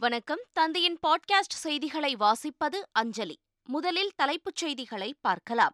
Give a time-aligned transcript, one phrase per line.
[0.00, 0.40] வணக்கம்.
[0.52, 3.38] தந்தையின் பாட்காஸ்ட் செய்திகளை வாசிப்பது அஞ்சலி.
[3.64, 5.72] முதலில் தலைப்புச் செய்திகளை பார்க்கலாம்.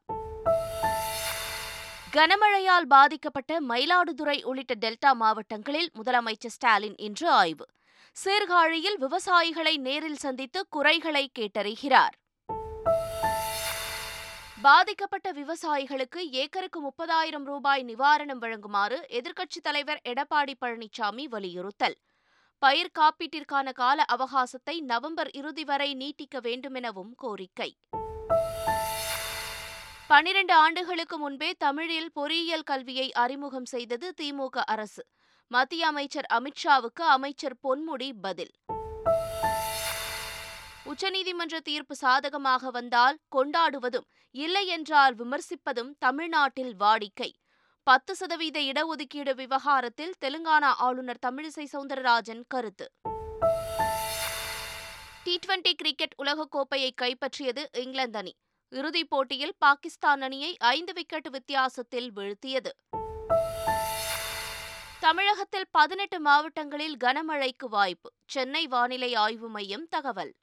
[2.12, 7.66] கனமழையால் பாதிக்கப்பட்ட மயிலாடுதுறை உள்ளிட்ட டெல்டா மாவட்டங்களில் முதலமைச்சர் ஸ்டாலின் இன்று ஆய்வு.
[8.24, 12.14] சீர்காழியில் விவசாயிகளை நேரில் சந்தித்து குறைகளை கேட்டறிகிறார்.
[14.62, 21.96] பாதிக்கப்பட்ட விவசாயிகளுக்கு ஏக்கருக்கு முப்பதாயிரம் ரூபாய் நிவாரணம் வழங்குமாறு எதிர்க்கட்சித் தலைவர் எடப்பாடி பழனிசாமி வலியுறுத்தல்.
[22.58, 27.76] பயிர் காப்பீட்டிற்கான கால அவகாசத்தை நவம்பர் இறுதி வரை நீட்டிக்க வேண்டுமெனவும் கோரிக்கை.
[30.08, 35.06] பனிரண்டு ஆண்டுகளுக்கு முன்பே தமிழில் பொறியியல் கல்வியை அறிமுகம் செய்தது திமுக அரசு.
[35.48, 38.50] மத்திய அமைச்சர் அமித்ஷாவுக்கு அமைச்சர் பொன்முடி பதில்.
[40.84, 47.30] உச்சநீதிமன்ற தீர்ப்பு சாதகமாக வந்தால் கொண்டாடுவதும் இல்லை என்றால் விமர்சிப்பதும் தமிழ்நாட்டில் வாடிக்கை.
[47.88, 52.92] பத்து சதவீத இடஒதுக்கீடு விவகாரத்தில் தெலுங்கானா ஆளுநர் தமிழிசை சவுந்தரராஜன் கருத்து.
[55.24, 58.36] டி டுவெண்டி கிரிக்கெட் உலகக்கோப்பையை கைப்பற்றியது இங்கிலாந்து அணி.
[58.68, 62.70] இறுதிப் போட்டியில் பாகிஸ்தான் அணியை ஐந்து விக்கெட் வித்தியாசத்தில் வீழ்த்தியது.
[65.00, 68.12] தமிழகத்தில் பதினெட்டு மாவட்டங்களில் கனமழைக்கு வாய்ப்பு.
[68.26, 70.34] சென்னை வானிலை ஆய்வு மையம் தகவல்.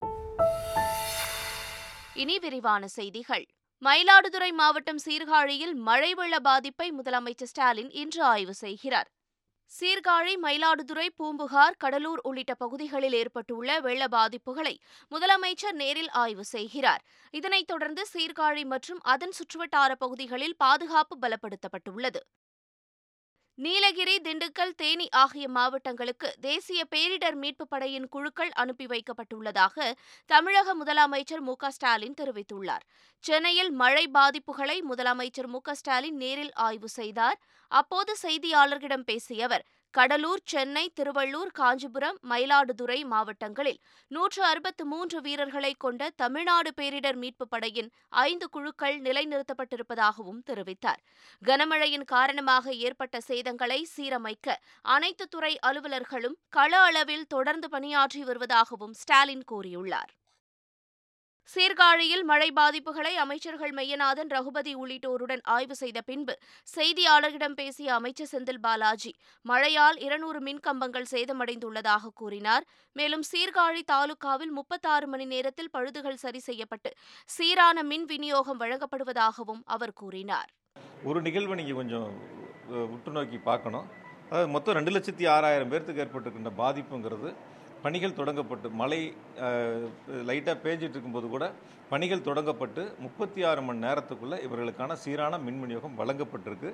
[2.14, 3.46] இனி விரிவான செய்திகள்.
[3.86, 9.09] மயிலாடுதுறை மாவட்டம் சீர்காழியில் மழை வெள்ள பாதிப்பை முதலமைச்சர் ஸ்டாலின் இன்று ஆய்வு செய்கிறார்.
[9.72, 14.75] சீர்காழி மயிலாடுதுறை பூம்புகார் கடலூர் உள்ளிட்ட பகுதிகளில் ஏற்பட்டுள்ள வெள்ள பாதிப்புகளை
[15.12, 17.03] முதலமைச்சர் நேரில் ஆய்வு செய்கிறார்.
[17.34, 22.22] இதனைத் தொடர்ந்து சீர்காழி மற்றும் அதன் சுற்றுவட்டார பகுதிகளில் பாதுகாப்பு பலப்படுத்தப்பட்டுள்ளது.
[23.58, 29.92] நீலகிரி திண்டுக்கல் தேனி ஆகிய மாவட்டங்களுக்கு தேசிய பேரிடர் மீட்புப் படையின் குழுக்கள் அனுப்பி வைக்கப்பட்டுள்ளதாக
[30.26, 32.84] தமிழக முதலமைச்சர் மு ஸ்டாலின் தெரிவித்துள்ளார்.
[33.24, 37.40] சென்னையில் மழை பாதிப்புகளை முதலமைச்சர் மு ஸ்டாலின் நேரில் ஆய்வு செய்தார்.
[37.72, 46.10] அப்போது செய்தியாளர்களிடம் பேசிய அவர் கடலூர் சென்னை திருவள்ளூர் காஞ்சிபுரம் மயிலாடுதுறை மாவட்டங்களில் நூற்று அறுபத்து மூன்று வீரர்களை கொண்ட
[46.16, 51.02] தமிழ்நாடு பேரிடர் மீட்புப் படையின் ஐந்து குழுக்கள் நிலைநிறுத்தப்பட்டிருப்பதாகவும் தெரிவித்தார்.
[51.46, 60.12] கனமழையின் காரணமாக ஏற்பட்ட சேதங்களை சீரமைக்க அனைத்து துறை அலுவலர்களும் கள அளவில் தொடர்ந்து பணியாற்றி வருவதாகவும் ஸ்டாலின் கூறியுள்ளார்.
[61.52, 66.34] சீர்காழியில் மழை பாதிப்புகளை அமைச்சர்கள் மெய்யநாதன் ரகுபதி உள்ளிட்டோருடன் ஆய்வு செய்த பின்பு
[66.76, 69.12] செய்தியாளர்களிடம் பேசிய அமைச்சர் செந்தில் பாலாஜி
[69.46, 72.66] மழையால் இருநூறு மின்கம்பங்கள் சேதமடைந்துள்ளதாக கூறினார்.
[73.00, 76.92] மேலும் சீர்காழி தாலுகாவில் முப்பத்தாறு மணி நேரத்தில் பழுதுகள் சரி செய்யப்பட்டு
[77.36, 80.50] சீரான மின் விநியோகம் வழங்கப்படுவதாகவும் அவர் கூறினார்.
[81.09, 82.09] ஒரு நிகழ்வு நீங்கள் கொஞ்சம்
[82.96, 83.88] உற்று நோக்கி பார்க்கணும்.
[84.30, 87.30] அதாவது மொத்தம் ரெண்டு லட்சத்தி ஆறாயிரம் பேர்த்துக்கு ஏற்பட்டிருக்கின்ற பாதிப்புங்கிறது
[87.84, 89.00] பணிகள் தொடங்கப்பட்டு மழை
[90.30, 91.46] லைட்டாக பேஞ்சிட்டு இருக்கும்போது கூட
[91.92, 96.70] பணிகள் தொடங்கப்பட்டு முப்பத்தி ஆறு மணி நேரத்துக்குள்ள இவர்களுக்கான சீரான மின் விநியோகம் வழங்கப்பட்டிருக்கு.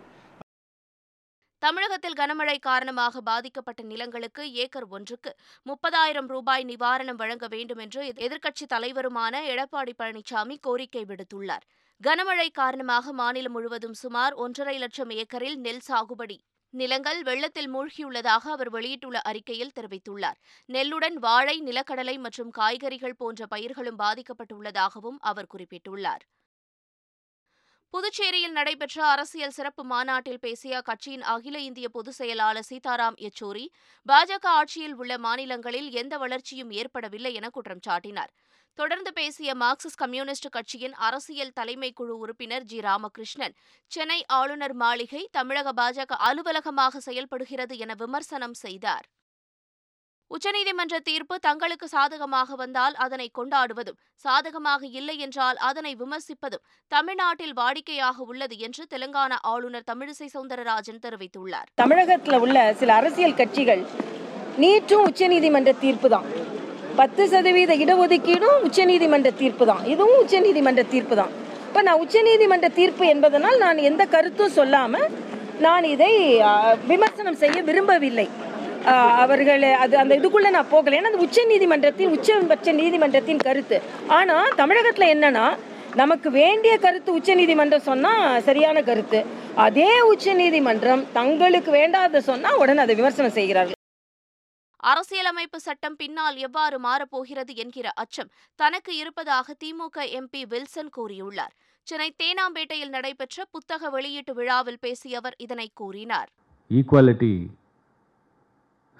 [1.64, 5.32] தமிழகத்தில் கனமழை காரணமாக பாதிக்கப்பட்ட நிலங்களுக்கு ஏக்கர் ஒன்றுக்கு
[5.70, 11.66] முப்பதாயிரம் ரூபாய் நிவாரணம் வழங்க வேண்டும் என்று எதிர்க்கட்சித் தலைவருமான எடப்பாடி பழனிசாமி கோரிக்கை விடுத்துள்ளார்.
[12.02, 16.38] கனமழை காரணமாக மாநிலம் முழுவதும் சுமார் ஒன்றரை லட்சம் ஏக்கரில் நெல் சாகுபடி.
[16.74, 20.38] நிலங்கள் வெள்ளத்தில் மூழ்கியுள்ளதாக அவர் வெளியிட்டுள்ள அறிக்கையில் தெரிவித்துள்ளார்.
[20.70, 26.26] நெல்லுடன் வாழை நிலக்கடலை மற்றும் காய்கறிகள் போன்ற பயிர்களும் பாதிக்கப்பட்டுள்ளதாகவும் அவர் குறிப்பிட்டுள்ளார்.
[27.94, 33.66] புதுச்சேரியில் நடைபெற்ற அரசியல் சிறப்பு மாநாட்டில் பேசிய அக்கட்சியின் அகில இந்திய பொதுச் செயலாளர் சீதாராம் யெச்சூரி
[34.10, 38.32] பாஜக ஆட்சியில் உள்ள மாநிலங்களில் எந்த வளர்ச்சியும் ஏற்படவில்லை என குற்றம் சாட்டினார்.
[38.78, 42.80] தொடர்ந்து பேசிய மார்க்சிஸ்ட் கம்யூனிஸ்ட் கட்சியின் அரசியல் தலைமை குழு உறுப்பினர் ஜி.
[42.80, 43.56] ராமகிருஷ்ணன்
[43.88, 49.08] சென்னை ஆளுநர் மாளிகை தமிழக பாஜக அலுவலகமாக செயல்படுகிறது என விமர்சனம் செய்தார்.
[50.32, 58.58] உச்சநீதிமன்ற தீர்ப்பு தங்களுக்கு சாதகமாக வந்தால் அதனை கொண்டாடுவதும் சாதகமாக இல்லை என்றால் அதனை விமர்சிப்பதும் தமிழ்நாட்டில் வாடிக்கையாக உள்ளது
[58.68, 61.70] என்று தெலுங்கானா ஆளுநர் தமிழிசை சவுந்தரராஜன் தெரிவித்துள்ளார்.
[61.84, 63.84] தமிழகத்தில் உள்ள சில அரசியல் கட்சிகள்
[64.64, 66.39] நீற்றும் உச்சநீதிமன்ற தீர்ப்பு தான்.
[67.00, 71.34] பத்து சதவீத இடஒதுக்கீடும் உச்சநீதிமன்ற தீர்ப்பு தான் இதுவும் உச்சநீதிமன்ற தீர்ப்பு தான்
[71.68, 75.08] இப்போ நான் உச்சநீதிமன்ற தீர்ப்பு என்பதனால் நான் எந்த கருத்தும் சொல்லாமல்
[75.66, 76.12] நான் இதை
[76.92, 78.28] விமர்சனம் செய்ய விரும்பவில்லை.
[79.24, 80.98] அவர்கள் அது அந்த இதுக்குள்ளே நான் போகலை.
[81.00, 83.80] ஏன்னா அது உச்ச நீதிமன்றத்தின் உச்சபட்ச நீதிமன்றத்தின் கருத்து.
[84.18, 85.48] ஆனால் தமிழகத்தில் என்னன்னா
[86.02, 89.22] நமக்கு வேண்டிய கருத்து உச்ச நீதிமன்றம் சொன்னால் சரியான கருத்து.
[89.68, 93.79] அதே உச்ச நீதிமன்றம் தங்களுக்கு வேண்டாத சொன்னால் உடனே அதை விமர்சனம் செய்கிறார்கள்.
[94.84, 101.54] அரசியலமைப்பு சட்டம் பின்னால் எவ்வாறு மாறப்போகிறது என்கிற அச்சம் தனக்கு இருப்பதாக திமுக எம்பி வில்சன் கூறியுள்ளார்.
[101.88, 106.30] சென்னை தேனாம்பேட்டையில் நடைபெற்ற புத்தக வெளியீட்டு விழாவில் பேசிய அவர் இதனை கூறினார்.
[106.72, 107.34] ஈக்குவாலிட்டி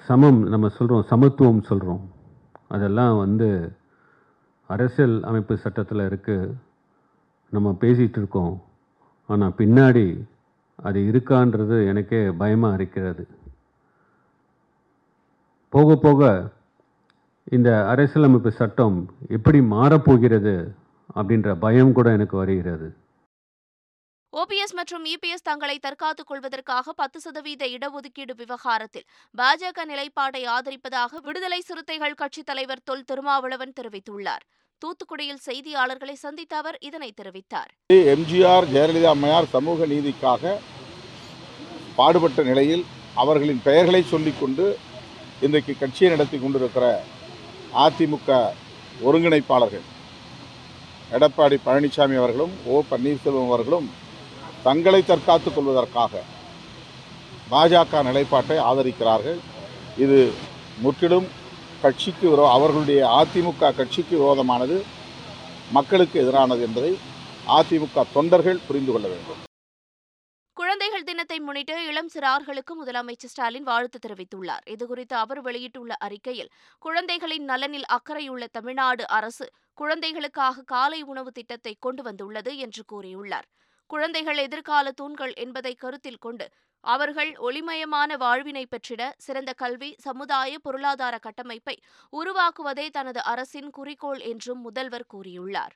[0.08, 2.04] சமம் நம்ம சொல்கிறோம் சமத்துவம் சொல்கிறோம்
[2.76, 3.50] அதெல்லாம் வந்து
[4.70, 6.54] அரசியல் அமைப்பு சட்டத்தில் இருக்குது
[7.54, 8.56] நம்ம பேசிகிட்டு இருக்கோம்.
[9.30, 10.08] ஆனால் பின்னாடி
[10.80, 13.24] அது இருக்கான்றது எனக்கே பயமாக இருக்கிறது.
[15.74, 16.22] போக போக
[17.52, 18.96] இந்த அரசியலமைப்பு சட்டம்
[19.30, 20.54] எப்படி மாறப்போகிறது
[21.16, 22.88] அப்படின்ற பயம் கூட எனக்கு வருகிறது.
[24.34, 29.06] ஓபிஎஸ் மற்றும் இபிஎஸ் தங்களை தற்காத்துக் கொள்வதற்காக பத்து சதவீத இடஒதுக்கீடு விவகாரத்தில்
[29.38, 34.44] பாஜக நிலைப்பாட்டை ஆதரிப்பதாக விடுதலை சிறுத்தைகள் கட்சித் தலைவர் தொல் திருமாவளவன் தெரிவித்துள்ளார்.
[34.82, 37.72] தூத்துக்குடியில் செய்தியாளர்களை சந்தித்த அவர் இதனை தெரிவித்தார்.
[38.16, 40.44] எம்ஜிஆர் ஜெயலலிதா அம்மையார் சமூக நீதிக்காக
[41.96, 42.86] பாடுபட்ட நிலையில்
[43.16, 44.66] அவர்களின் பெயர்களை சொல்லிக்கொண்டு
[45.46, 46.86] இன்றைக்கு கட்சியை நடத்தி கொண்டிருக்கிற
[47.84, 48.30] அதிமுக
[49.08, 49.86] ஒருங்கிணைப்பாளர்கள்
[51.18, 53.88] எடப்பாடி பழனிசாமி அவர்களும் ஓ பன்னீர்செல்வம் அவர்களும்
[54.66, 56.24] தங்களை தற்காத்துக் கொள்வதற்காக
[57.52, 59.40] பாஜக நிலைப்பாட்டை ஆதரிக்கிறார்கள்.
[60.06, 60.20] இது
[60.86, 61.28] முற்றிலும்
[61.84, 64.78] கட்சிக்கு விரோ அவர்களுடைய அதிமுக கட்சிக்கு விரோதமானது
[65.78, 66.92] மக்களுக்கு எதிரானது என்பதை
[67.60, 69.49] அதிமுக தொண்டர்கள் புரிந்து கொள்ள வேண்டும்.
[71.30, 74.64] தினத்தை முன்னிட்டு இளம் சிறார்களுக்கு முதலமைச்சர் ஸ்டாலின் வாழ்த்து தெரிவித்துள்ளார்.
[74.74, 76.50] இதுகுறித்து அவர் வெளியிட்டுள்ள அறிக்கையில்
[76.82, 79.46] குழந்தைகளின் நலனில் அக்கறையுள்ள தமிழ்நாடு அரசு
[79.78, 83.48] குழந்தைகளுக்காக காலை உணவு திட்டத்தை கொண்டு வந்துள்ளது என்று கூறியுள்ளார்.
[83.90, 86.48] குழந்தைகள் எதிர்கால தூண்கள் என்பதை கருத்தில் கொண்டு
[86.84, 91.76] அவர்கள் ஒளிமயமான வாழ்வினை பெற்றிட சிறந்த கல்வி சமுதாய பொருளாதார கட்டமைப்பை
[92.14, 95.76] உருவாக்குவதே தனது அரசின் குறிக்கோள் என்றும் முதல்வர் கூறியுள்ளார்.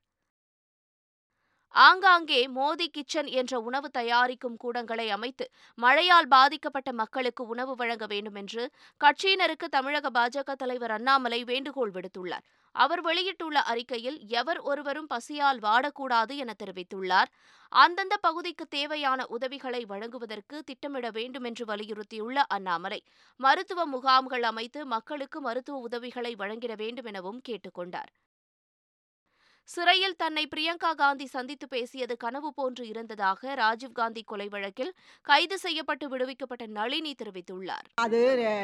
[1.76, 5.46] ஆங்காங்கே மோதி கிச்சன் என்ற உணவு தயாரிக்கும் கூடங்களை அமைத்து
[5.78, 8.64] மழையால் பாதிக்கப்பட்ட மக்களுக்கு உணவு வழங்க வேண்டும் என்று
[9.02, 12.46] கட்சியினருக்கு தமிழக பாஜக தலைவர் அண்ணாமலை வேண்டுகோள் விடுத்துள்ளார்.
[12.76, 17.32] அவர் வெளியிட்டுள்ள அறிக்கையில் எவர் ஒருவரும் பசியால் வாடக்கூடாது என தெரிவித்துள்ளார்.
[17.72, 23.02] அந்தந்த பகுதிக்கு தேவையான உதவிகளை வழங்குவதற்கு திட்டமிட வேண்டும் என்று வலியுறுத்தியுள்ள அண்ணாமலை
[23.40, 28.12] மருத்துவ முகாம்கள் அமைத்து மக்களுக்கு மருத்துவ உதவிகளை வழங்கிட வேண்டும் எனவும் கேட்டுக்கொண்டார்.
[29.72, 34.92] சிறையில் தன்னை பிரியங்கா காந்தி சந்தித்து பேசியது கனவு போன்று இருந்ததாக ராஜீவ்காந்தி கொலை வழக்கில்
[35.30, 37.86] கைது செய்யப்பட்டு விடுவிக்கப்பட்ட நளினி தெரிவித்துள்ளார்.
[38.04, 38.20] அது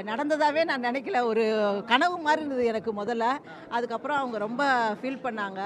[0.09, 1.21] நடந்ததாவே நான் நினைக்கல.
[1.31, 1.45] ஒரு
[1.91, 3.27] கனவு மாதிரி இருந்தது எனக்கு முதல்ல.
[3.69, 4.63] அதுக்கப்புறம் அவங்க ரொம்ப
[5.01, 5.61] ஃபீல் பண்ணாங்க.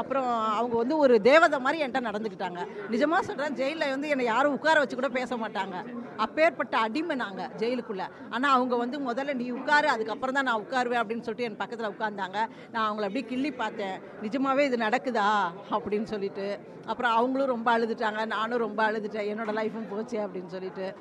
[0.00, 2.60] அப்புறம் அவங்க வந்து ஒரு தேவதை மாதிரி என்கிட்ட நடந்துக்கிட்டாங்க.
[2.94, 5.76] நிஜமாக சொல்கிறேன் ஜெயிலில் வந்து என்னை யாரும் உட்கார வச்சு கூட பேச மாட்டாங்க.
[6.26, 8.08] அப்பேற்பட்ட அடிமை நாங்கள் ஜெயிலுக்குள்ளே.
[8.34, 12.38] ஆனால் அவங்க வந்து முதல்ல நீ உட்காரு அதுக்கப்புறம் தான் நான் உட்காருவேன் அப்படின்னு சொல்லிட்டு என் பக்கத்தில் உட்கார்ந்தாங்க.
[12.74, 13.96] நான் அவங்கள அப்படியே கிள்ளி பார்த்தேன்.
[14.26, 15.52] நிஜமாவே இது நடக்குதா?
[15.70, 16.58] அப்படின்னு சொல்லிட்டு.
[16.86, 18.26] அப்புறம் அவங்களும் ரொம்ப அழுதுட்டாங்க.
[18.26, 19.26] நானும் ரொம்ப அழுதுட்டேன்.
[19.32, 20.94] என்னோட லைஃபும் போச்சு அப்படின்னு சொல்லிட்டு.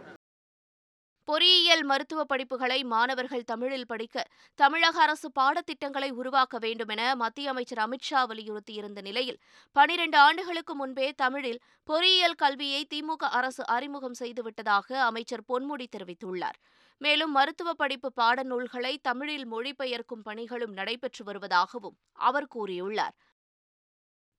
[1.24, 8.26] பொறியியல் மருத்துவ படிப்புகளை மாணவர்கள் தமிழில் படிக்க தமிழக அரசு பாடத்திட்டங்களை உருவாக்க வேண்டும் என மத்திய அமைச்சர் அமித்ஷா
[8.28, 9.40] வலியுறுத்தியிருந்த நிலையில்
[9.72, 16.60] பனிரெண்டு ஆண்டுகளுக்கு முன்பே தமிழில் பொறியியல் கல்வியை திமுக அரசு அறிமுகம் செய்துவிட்டதாக அமைச்சர் பொன்முடி தெரிவித்துள்ளார்.
[16.98, 23.16] மேலும் மருத்துவ படிப்பு பாடநூல்களை தமிழில் மொழிபெயர்க்கும் பணிகளும் நடைபெற்று வருவதாகவும் அவர் கூறியுள்ளார்.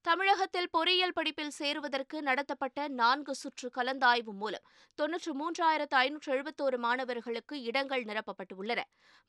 [0.04, 4.64] தமிழகத்தில் பொறியியல் படிப்பில் சேருவதற்கு நடத்தப்பட்ட நான்கு சுற்று கலந்தாய்வு மூலம்
[4.98, 8.80] தொன்னூற்று மூன்றாயிரத்து ஐநூற்று எழுபத்தோரு மாணவர்களுக்கு இடங்கள் நிரப்பப்பட்டுள்ளன.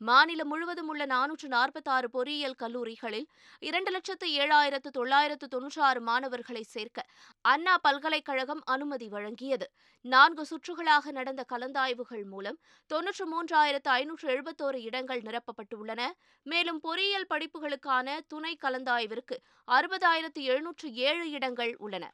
[0.01, 3.27] மாநிலம் முழுவதும் உள்ள நானூற்று நாற்பத்தாறு பொறியியல் கல்லூரிகளில்
[3.61, 7.07] இரண்டு லட்சத்து ஏழாயிரத்து தொள்ளாயிரத்து தொன்னூற்றாறு மாணவர்களை சேர்க்க
[7.45, 9.67] அண்ணா பல்கலைக்கழகம் அனுமதி வழங்கியது.
[10.05, 12.57] நான்கு சுற்றுகளாக நடந்த கலந்தாய்வுகள் மூலம்
[12.91, 16.01] தொன்னூற்று மூன்றாயிரத்து ஐநூற்று எழுபத்தோரு இடங்கள் நிரப்பப்பட்டுள்ளன.
[16.45, 22.05] மேலும் பொறியியல் படிப்புகளுக்கான துணை கலந்தாய்விற்கு அறுபதாயிரத்து எழுநூற்று ஏழு இடங்கள் உள்ளன.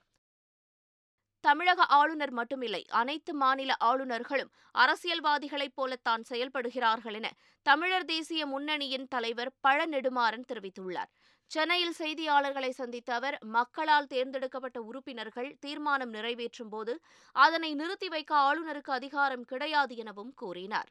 [1.44, 7.27] தமிழக ஆளுநர் மட்டுமில்லை அனைத்து மாநில ஆளுநர்களும் அரசியல்வாதிகளைப் போலத்தான் செயல்படுகிறார்கள் என
[7.65, 11.12] தமிழர் தேசிய முன்னணியின் தலைவர் பழ நெடுமாறன் தெரிவித்துள்ளார்.
[11.51, 16.94] சென்னையில் செய்தியாளர்களை சந்தித்த அவர் மக்களால் தேர்ந்தெடுக்கப்பட்ட உறுப்பினர்கள் தீர்மானம் நிறைவேற்றும் போது
[17.36, 20.89] அதனை நிறுத்தி வைக்க ஆளுநருக்கு அதிகாரம் கிடையாது எனவும் கூறினார்.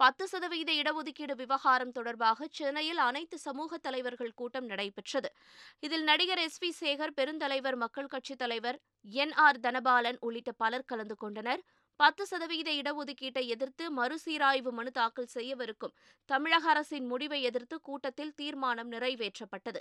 [0.00, 5.30] பத்து சதவீத இடஒதுக்கீடு விவகாரம் தொடர்பாக சென்னையில் அனைத்து சமூக தலைவர்கள் கூட்டம் நடைபெற்றது.
[5.80, 8.78] இதில் நடிகர் எஸ் வி சேகர் பெருந்தலைவர் மக்கள் கட்சித் தலைவர்
[9.24, 11.62] என் ஆர் தனபாலன் உள்ளிட்ட பலர் கலந்து கொண்டனர்.
[12.00, 15.94] பத்து சதவீத இடஒதுக்கீட்டை எதிர்த்து மறுசீராய்வு மனு தாக்கல் செய்யவிருக்கும்.
[16.24, 19.80] தமிழக அரசின் முடிவை எதிர்த்து கூட்டத்தில் தீர்மானம் நிறைவேற்றப்பட்டது.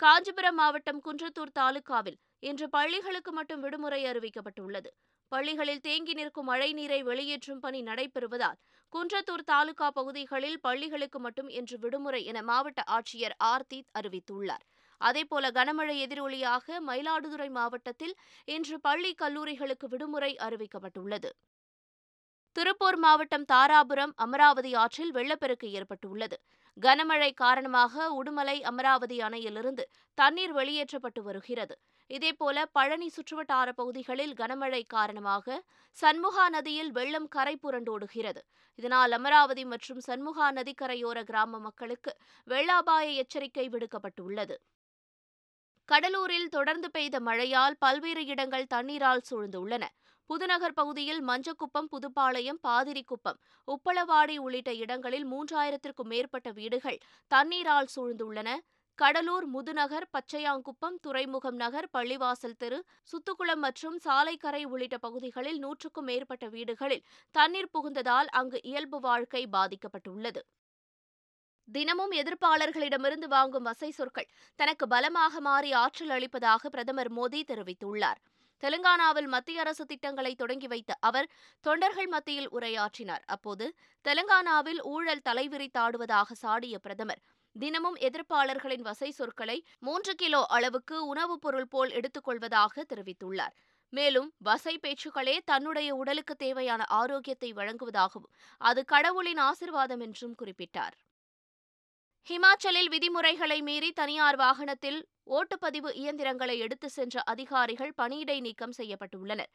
[0.00, 4.90] காஞ்சிபுரம் மாவட்டம் குன்றத்தூர் தாலுகாவில் இன்று பள்ளிகளுக்கு மட்டும் விடுமுறை அறிவிக்கப்பட்டுள்ளது.
[5.32, 8.60] பள்ளிகளில் தேங்கி நிற்கும் மழைநீரை வெளியேற்றும் பணி நடைபெறுவதால்
[8.92, 14.64] குன்றத்தூர் தாலுகா பகுதிகளில் பள்ளிகளுக்கு மட்டும் இன்று விடுமுறை என மாவட்ட ஆட்சியர் ஆர்த்தி அறிவித்துள்ளார்.
[15.08, 18.14] அதேபோல கனமழை எதிரொலியாக மயிலாடுதுறை மாவட்டத்தில்
[18.54, 21.30] இன்று பள்ளி கல்லூரிகளுக்கு விடுமுறை அறிவிக்கப்பட்டுள்ளது.
[22.56, 26.36] திருப்பூர் மாவட்டம் தாராபுரம் அமராவதி ஆற்றில் வெள்ளப்பெருக்கு ஏற்பட்டுள்ளது.
[26.76, 29.84] கனமழை காரணமாக உடுமலை அமராவதி அணையிலிருந்து
[30.18, 31.74] தண்ணீர் வெளியேற்றப்பட்டு வருகிறது.
[32.10, 35.56] இதேபோல பழனி சுற்றுவட்டார பகுதிகளில் கனமழை காரணமாக
[35.96, 38.40] சண்முகா நதியில் வெள்ளம் கரை புரண்டோடுகிறது.
[38.78, 42.12] இதனால் அமராவதி மற்றும் சண்முகா நதிக்கரையோர கிராம மக்களுக்கு
[42.48, 44.56] வெள்ள அபாய எச்சரிக்கை விடுக்கப்பட்டுள்ளது.
[45.88, 49.84] கடலூரில் தொடர்ந்து பெய்த மழையால் பல்வேறு இடங்கள் தண்ணீரால் சூழ்ந்துள்ளன.
[50.30, 53.38] புதுநகர் பகுதியில் மஞ்சக்குப்பம் புதுப்பாளையம் பாதிரிக்குப்பம்
[53.68, 56.98] உப்பளவாடி உள்ளிட்ட இடங்களில் மூன்றாயிரத்திற்கும் மேற்பட்ட வீடுகள்
[57.30, 58.48] தண்ணீரால் சூழ்ந்துள்ளன.
[58.98, 62.78] கடலூர் முதுநகர் பச்சையாங்குப்பம் துறைமுகம் நகர் பள்ளிவாசல் தெரு
[63.12, 70.42] சுத்துக்குளம் மற்றும் சாலைக்கரை உள்ளிட்ட பகுதிகளில் நூற்றுக்கும் மேற்பட்ட வீடுகளில் தண்ணீர் புகுந்ததால் அங்கு இயல்பு வாழ்க்கை பாதிக்கப்பட்டுள்ளது.
[71.68, 78.20] தினமும் எதிர்ப்பாளர்களிடமிருந்து வாங்கும் வசை சொற்கள் தனக்கு பலமாக மாறி ஆற்றல் அளிப்பதாக பிரதமர் மோடி தெரிவித்துள்ளார்.
[78.62, 81.30] தெலுங்கானாவில் மத்திய அரசு திட்டங்களை தொடங்கி வைத்த அவர்
[81.60, 83.24] தொண்டர்கள் மத்தியில் உரையாற்றினார்.
[83.26, 87.22] அப்போது தெலுங்கானாவில் ஊழல் தலைவிரித்தாடுவதாக சாடிய பிரதமர்
[87.56, 93.54] தினமும் எதிர்ப்பாளர்களின் வசை சொற்களை மூன்று கிலோ அளவுக்கு உணவுப் பொருள் போல் எடுத்துக்கொள்வதாக தெரிவித்துள்ளார்.
[93.92, 98.30] மேலும் வசை பேச்சுக்களே தன்னுடைய உடலுக்கு தேவையான ஆரோக்கியத்தை வழங்குவதாகவும்
[98.60, 100.96] அது கடவுளின் ஆசிர்வாதம் என்றும் குறிப்பிட்டார்.
[102.28, 105.00] ஹிமாச்சலில் விதிமுறைகளை மீறி தனியார் வாகனத்தில்
[105.30, 109.50] ஓட்டுப்பதிவு இயந்திரங்களை எடுத்து சென்ற அதிகாரிகள் பணியிடை நீக்கம் செய்யப்பட்டுள்ளனர்.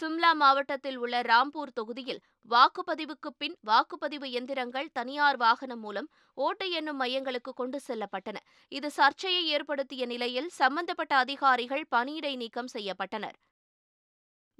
[0.00, 7.54] சிம்லா மாவட்டத்தில் உள்ள ராம்பூர் தொகுதியில் வாக்குப்பதிவுக்கு பின் வாக்குப்பதிவு எந்திரங்கள் தனியார் வாகனம் மூலம் ஓட்டு எண்ணும் மையங்களுக்கு
[7.54, 8.38] கொண்டு செல்லப்பட்டன.
[8.68, 13.38] இது சர்ச்சையை ஏற்படுத்திய நிலையில் சம்பந்தப்பட்ட அதிகாரிகள் பணியிடை நீக்கம் செய்யப்பட்டனர்.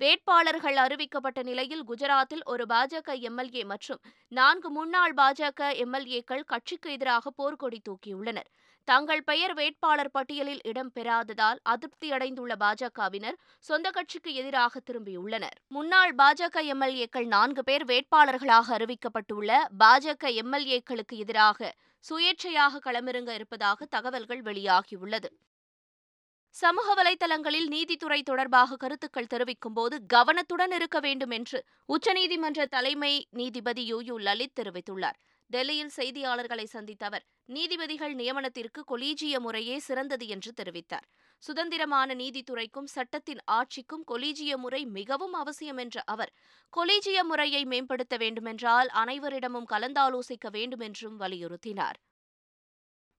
[0.01, 4.01] வேட்பாளர்கள் அறிவிக்கப்பட்ட நிலையில் குஜராத்தில் ஒரு பாஜக எம்எல்ஏ மற்றும்
[4.39, 8.49] நான்கு முன்னாள் பாஜக எம்எல்ஏக்கள் கட்சிக்கு எதிராக போர்க்கொடி தூக்கியுள்ளனர்.
[8.89, 15.59] தங்கள் பெயர் வேட்பாளர் பட்டியலில் இடம்பெறாததால் அதிருப்தியடைந்துள்ள பாஜகவினர் சொந்த கட்சிக்கு எதிராக திரும்பியுள்ளனர்.
[15.77, 21.73] முன்னாள் பாஜக எம்எல்ஏக்கள் நான்கு பேர் வேட்பாளர்களாக அறிவிக்கப்பட்டுள்ள பாஜக எம்எல்ஏக்களுக்கு எதிராக
[22.05, 25.31] சுயேட்சையாக களமிறங்க இருப்பதாக தகவல்கள் வெளியாகியுள்ளது.
[26.55, 34.01] சமூக வலைதளங்களில் நீதித்துறை தொடர்பாக கருத்துக்கள் தெரிவிக்கும் போது கவனத்துடன் இருக்க வேண்டும் என்று உச்சநீதிமன்ற தலைமை நீதிபதி யு.
[34.01, 34.17] யு.
[34.19, 35.19] லலித் தெரிவித்துள்ளார்.
[35.51, 41.07] டெல்லியில் செய்தியாளர்களை சந்தித்த அவர் நீதிபதிகள் நியமனத்திற்கு கொலீஜிய முறையே சிறந்தது என்று தெரிவித்தார்.
[41.39, 46.33] சுதந்திரமான நீதித்துறைக்கும் சட்டத்தின் ஆட்சிக்கும் கொலீஜிய முறை மிகவும் அவசியம் என்ற அவர்
[46.73, 51.99] கொலீஜிய முறையை மேம்படுத்த வேண்டுமென்றால் அனைவரிடமும் கலந்தாலோசிக்க வேண்டுமென்றும் வலியுறுத்தினார்.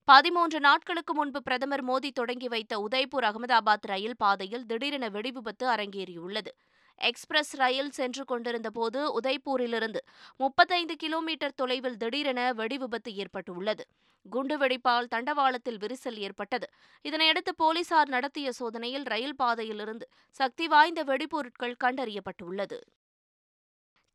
[0.07, 6.51] பதிமூன்று நாட்களுக்கு முன்பு பிரதமர் மோடி தொடங்கி வைத்த உதய்பூர் அகமதாபாத் ரயில் பாதையில் திடீரென வெடிவிபத்து அரங்கேறியுள்ளது.
[6.95, 10.01] எக்ஸ்பிரஸ் ரயில் சென்று கொண்டிருந்த போது உதய்பூரிலிருந்து
[10.37, 13.85] முப்பத்தைந்து கிலோமீட்டர் தொலைவில் திடீரென வெடிவிபத்து ஏற்பட்டுள்ளது.
[14.31, 16.69] குண்டுவெடிப்பால் தண்டவாளத்தில் விரிசல் ஏற்பட்டது.
[17.03, 22.79] இதனையடுத்து போலீசார் நடத்திய சோதனையில் ரயில் பாதையிலிருந்து சக்தி வாய்ந்த வெடிபொருட்கள் கண்டறியப்பட்டுள்ளது.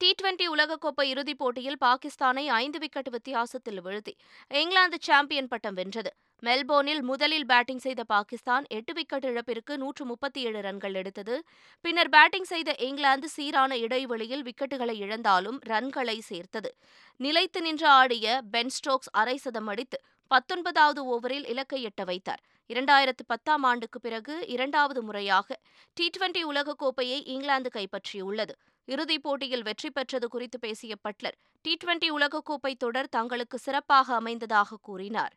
[0.01, 4.13] டி டுவெண்டி உலகக்கோப்பை இறுதிப் போட்டியில் பாகிஸ்தானை ஐந்து விக்கெட் வித்தியாசத்தில் வீழ்த்தி
[4.51, 6.11] இங்கிலாந்து சாம்பியன் பட்டம் வென்றது.
[6.43, 11.37] மெல்போர்னில் முதலில் பேட்டிங் செய்த பாகிஸ்தான் எட்டு விக்கெட் இழப்பிற்கு நூற்று முப்பத்தி ஏழு ரன்கள் எடுத்தது.
[11.85, 16.73] பின்னர் பேட்டிங் செய்த இங்கிலாந்து சீரான இடைவெளியில் விக்கெட்டுகளை இழந்தாலும் ரன்களை சேர்த்தது.
[17.21, 20.01] நிலைத்து நின்று ஆடிய பென் ஸ்டோக்ஸ் அரை சதம் அடித்து
[20.31, 22.45] பத்தொன்பதாவது ஓவரில் இலக்கை எட்ட வைத்தார்.
[22.71, 25.59] இரண்டாயிரத்து பத்தாம் ஆண்டுக்கு பிறகு இரண்டாவது முறையாக
[25.97, 28.57] டி டுவெண்டி உலகக்கோப்பையை இங்கிலாந்து கைப்பற்றியுள்ளது.
[28.87, 35.33] இறுதிப் போட்டியில் வெற்றி பெற்றது குறித்து பேசிய பட்லர் டி டுவெண்டி உலகக்கோப்பை தொடர் தங்களுக்கு சிறப்பாக அமைந்ததாக கூறினார்.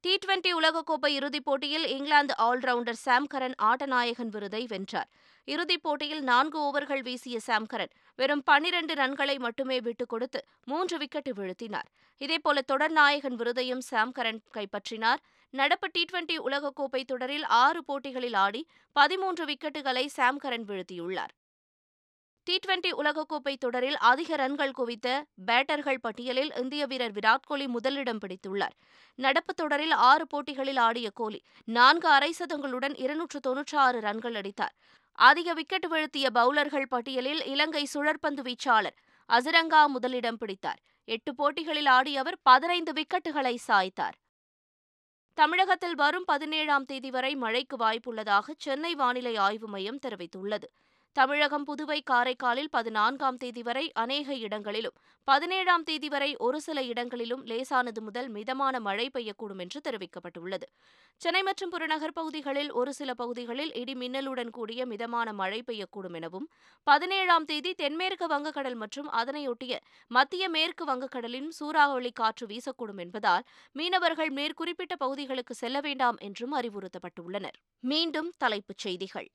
[0.00, 5.08] டி டுவெண்டி உலகக்கோப்பை இறுதிப் போட்டியில் இங்கிலாந்து ஆல்ரவுண்டர் சாம் கரன் ஆட்டநாயகன் விருதை வென்றார்.
[5.44, 11.30] இறுதிப் போட்டியில் நான்கு ஓவர்கள் வீசிய சாம் கரன் வெறும் பன்னிரண்டு ரன்களை மட்டுமே விட்டுக் கொடுத்து மூன்று விக்கெட்
[11.36, 11.88] வீழ்த்தினார்.
[12.20, 15.22] இதேபோல தொடர் நாயகன் விருதையும் சாம் கரன் கைப்பற்றினார்.
[15.50, 21.34] நடப்பு டி டுவெண்டி உலகக்கோப்பை தொடரில் ஆறு போட்டிகளில் ஆடி பதிமூன்று விக்கெட்டுகளை சாம் கரன் வீழ்த்தியுள்ளார்.
[22.46, 25.08] டி டுவெண்டி உலகக்கோப்பை தொடரில் அதிக ரன்கள் குவித்த
[25.46, 28.74] பேட்டர்கள் பட்டியலில் இந்திய வீரர் விராட் கோலி முதலிடம் பிடித்துள்ளார்.
[29.18, 34.74] நடப்பு தொடரில் ஆறு போட்டிகளில் ஆடிய கோலி நான்கு அரை சதங்களுடன் இருநூற்று தொன்னூற்றி ஆறு ரன்கள் அடித்தார்.
[35.18, 38.98] அதிக விக்கெட் வீழ்த்திய பவுலர்கள் பட்டியலில் இலங்கை சுழற்பந்து வீச்சாளர்
[39.28, 40.80] அசரங்கா முதலிடம் பிடித்தார்.
[41.04, 44.16] எட்டு போட்டிகளில் ஆடிய அவர் பதினைந்து விக்கெட்டுகளை சாய்த்தார்.
[45.38, 50.68] தமிழகத்தில் வரும் பதினேழாம் தேதி வரை மழைக்கு வாய்ப்புள்ளதாக சென்னை வானிலை ஆய்வு மையம் தெரிவித்துள்ளது.
[51.16, 58.02] தமிழகம் புதுவை காரைக்காலில் பதினான்காம் தேதி வரை அநேக இடங்களிலும் பதினேழாம் தேதி வரை ஒரு சில இடங்களிலும் லேசானது
[58.02, 60.66] முதல் மிதமான மழை பெய்யக்கூடும் என்று தெரிவிக்கப்பட்டுள்ளது.
[61.16, 66.50] சென்னை மற்றும் புறநகர் பகுதிகளில் ஒரு சில பகுதிகளில் இடி மின்னலுடன் கூடிய மிதமான மழை பெய்யக்கூடும் எனவும்
[66.82, 69.78] பதினேழாம் தேதி தென்மேற்கு வங்கக்கடல் மற்றும் அதனையொட்டிய
[70.08, 73.42] மத்திய மேற்கு வங்கக்கடலின் சூறாவளி காற்று வீசக்கூடும் என்பதால்
[73.72, 77.58] மீனவர்கள் மேற்குறிப்பிட்ட பகுதிகளுக்கு செல்ல வேண்டாம் என்றும் அறிவுறுத்தப்பட்டுள்ளனர்.
[77.80, 79.30] மீண்டும் தலைப்புச் செய்திகள்.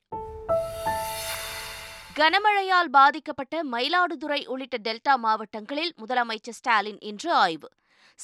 [2.15, 7.69] கனமழையால் பாதிக்கப்பட்ட மயிலாடுதுறை உள்ளிட்ட டெல்டா மாவட்டங்களில் முதலமைச்சர் ஸ்டாலின் இன்று ஆய்வு.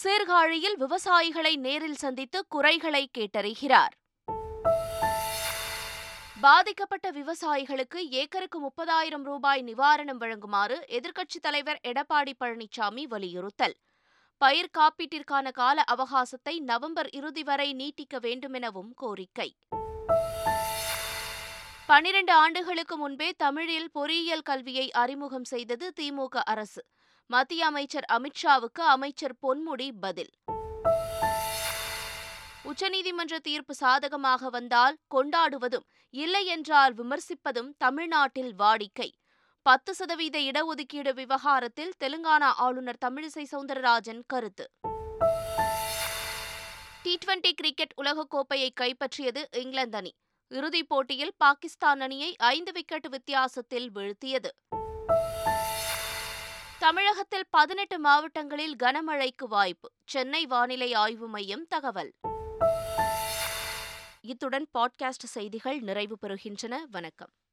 [0.04, 3.94] சீர்காழியில் விவசாயிகளை நேரில் சந்தித்து குறைகளை கேட்டறிகிறார்.
[6.42, 13.76] பாதிக்கப்பட்ட விவசாயிகளுக்கு ஏக்கருக்கு முப்பதாயிரம் ரூபாய் நிவாரணம் வழங்குமாறு எதிர்க்கட்சித் தலைவர் எடப்பாடி பழனிசாமி வலியுறுத்தல்.
[14.38, 19.56] பயிர் காப்பீட்டிற்கான கால அவகாசத்தை நவம்பர் இறுதி வரை நீட்டிக்க வேண்டுமெனவும் கோரிக்கை.
[21.88, 26.86] பனிரெண்டு ஆண்டுகளுக்கு முன்பே தமிழில் பொறியியல் கல்வியை அறிமுகம் செய்தது திமுக அரசு.
[27.28, 30.30] மத்திய அமைச்சர் அமித்ஷாவுக்கு அமைச்சர் பொன்முடி பதில்.
[32.64, 39.10] உச்சநீதிமன்ற தீர்ப்பு சாதகமாக வந்தால் கொண்டாடுவதும் இல்லை என்றால் விமர்சிப்பதும் தமிழ்நாட்டில் வாடிக்கை.
[39.62, 44.72] பத்து சதவீத இடஒதுக்கீடு விவகாரத்தில் தெலுங்கானா ஆளுநர் தமிழிசை சவுந்தரராஜன் கருத்து.
[47.02, 50.14] டி டுவெண்டி கிரிக்கெட் உலகக்கோப்பையை கைப்பற்றியது இங்கிலாந்து அணி.
[50.56, 54.48] இறுதிப் போட்டியில் பாகிஸ்தான் அணியை ஐந்து விக்கெட் வித்தியாசத்தில் வீழ்த்தியது.
[56.80, 59.92] தமிழகத்தில் பதினெட்டு மாவட்டங்களில் கனமழைக்கு வாய்ப்பு.
[60.06, 62.14] சென்னை வானிலை ஆய்வு மையம் தகவல்.
[64.22, 66.76] இத்துடன் பாட்காஸ்ட் செய்திகள் நிறைவு பெறுகின்றன.
[66.92, 67.36] வணக்கம்.